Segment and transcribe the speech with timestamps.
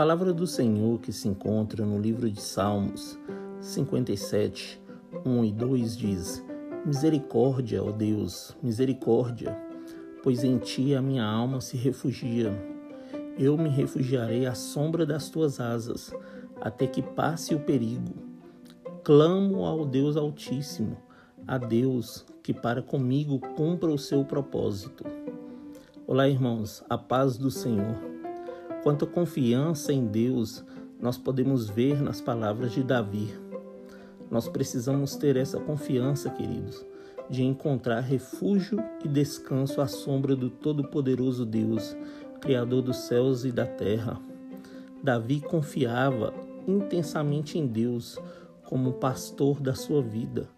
[0.00, 3.18] palavra do Senhor que se encontra no livro de Salmos
[3.60, 4.80] 57,
[5.26, 6.44] 1 e 2 diz:
[6.86, 9.54] Misericórdia, ó Deus, misericórdia,
[10.22, 12.50] pois em ti a minha alma se refugia.
[13.38, 16.10] Eu me refugiarei à sombra das tuas asas,
[16.62, 18.14] até que passe o perigo.
[19.04, 20.96] Clamo ao Deus Altíssimo,
[21.46, 25.04] a Deus que para comigo cumpra o seu propósito.
[26.06, 28.09] Olá, irmãos, a paz do Senhor.
[28.82, 30.64] Quanta confiança em Deus
[31.00, 33.34] nós podemos ver nas palavras de Davi.
[34.30, 36.84] Nós precisamos ter essa confiança, queridos,
[37.28, 41.96] de encontrar refúgio e descanso à sombra do Todo-Poderoso Deus,
[42.40, 44.20] Criador dos céus e da terra.
[45.02, 46.32] Davi confiava
[46.66, 48.18] intensamente em Deus
[48.64, 50.48] como pastor da sua vida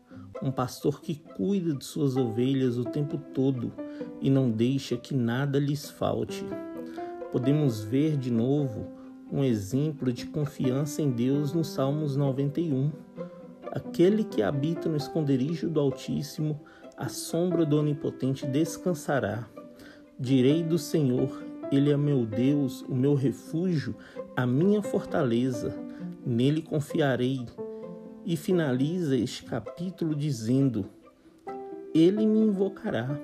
[0.42, 3.72] um pastor que cuida de suas ovelhas o tempo todo
[4.20, 6.44] e não deixa que nada lhes falte.
[7.32, 8.88] Podemos ver de novo
[9.32, 12.92] um exemplo de confiança em Deus no Salmos 91.
[13.70, 16.60] Aquele que habita no esconderijo do Altíssimo,
[16.94, 19.48] a sombra do Onipotente descansará.
[20.20, 23.96] Direi do Senhor, Ele é meu Deus, o meu refúgio,
[24.36, 25.74] a minha fortaleza.
[26.26, 27.46] Nele confiarei
[28.26, 30.84] e finaliza este capítulo dizendo:
[31.94, 33.18] Ele me invocará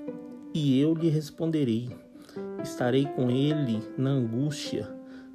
[0.54, 2.07] e eu lhe responderei.
[2.62, 4.88] Estarei com ele na angústia,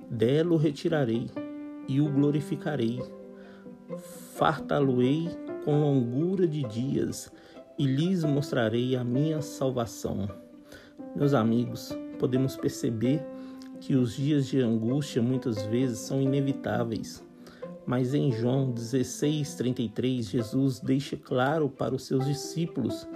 [0.09, 1.29] dela o retirarei
[1.87, 3.01] e o glorificarei.
[4.35, 5.29] Fartá-lo-ei
[5.63, 7.31] com longura de dias
[7.77, 10.27] e lhes mostrarei a minha salvação.
[11.15, 13.25] Meus amigos, podemos perceber
[13.79, 17.23] que os dias de angústia muitas vezes são inevitáveis
[17.85, 23.07] mas em João 16:33, Jesus deixa claro para os seus discípulos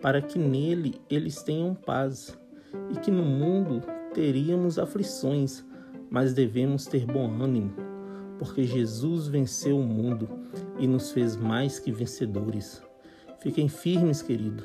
[0.00, 2.38] para que nele eles tenham paz
[2.90, 5.64] e que no mundo teríamos aflições,
[6.10, 7.72] mas devemos ter bom ânimo,
[8.38, 10.28] porque Jesus venceu o mundo
[10.78, 12.82] e nos fez mais que vencedores.
[13.40, 14.64] Fiquem firmes, querido,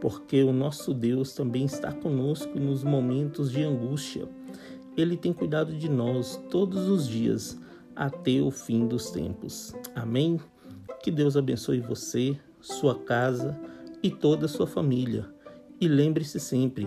[0.00, 4.28] porque o nosso Deus também está conosco nos momentos de angústia.
[4.96, 7.58] Ele tem cuidado de nós todos os dias
[7.96, 9.74] até o fim dos tempos.
[9.94, 10.38] Amém?
[11.02, 13.58] Que Deus abençoe você, sua casa
[14.02, 15.28] e toda a sua família.
[15.80, 16.86] E lembre-se sempre,